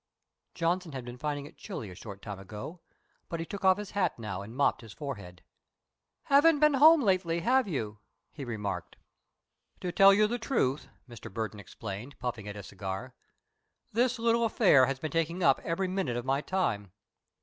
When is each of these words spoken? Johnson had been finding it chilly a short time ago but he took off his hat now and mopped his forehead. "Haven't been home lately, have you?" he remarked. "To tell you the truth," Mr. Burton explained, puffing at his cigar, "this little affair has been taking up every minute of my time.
Johnson 0.55 0.93
had 0.93 1.05
been 1.05 1.19
finding 1.19 1.45
it 1.45 1.59
chilly 1.59 1.91
a 1.91 1.93
short 1.93 2.23
time 2.23 2.39
ago 2.39 2.81
but 3.29 3.39
he 3.39 3.45
took 3.45 3.63
off 3.63 3.77
his 3.77 3.91
hat 3.91 4.17
now 4.17 4.41
and 4.41 4.55
mopped 4.57 4.81
his 4.81 4.93
forehead. 4.93 5.43
"Haven't 6.23 6.57
been 6.59 6.73
home 6.73 7.01
lately, 7.01 7.41
have 7.41 7.67
you?" 7.67 7.99
he 8.31 8.43
remarked. 8.43 8.95
"To 9.79 9.91
tell 9.91 10.11
you 10.11 10.25
the 10.25 10.39
truth," 10.39 10.87
Mr. 11.07 11.31
Burton 11.31 11.59
explained, 11.59 12.17
puffing 12.17 12.47
at 12.47 12.55
his 12.55 12.65
cigar, 12.65 13.13
"this 13.93 14.17
little 14.17 14.43
affair 14.43 14.87
has 14.87 14.97
been 14.97 15.11
taking 15.11 15.43
up 15.43 15.61
every 15.63 15.87
minute 15.87 16.17
of 16.17 16.25
my 16.25 16.41
time. 16.41 16.91